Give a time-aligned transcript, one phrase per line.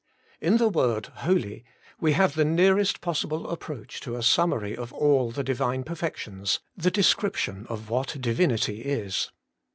[0.39, 1.63] In the word Holy
[1.99, 6.89] we have the nearest possible approach to a summary of all the Divine perfections, the
[6.89, 9.29] description of what Divinity is.